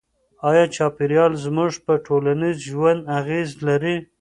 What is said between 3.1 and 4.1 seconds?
اغېز لري؟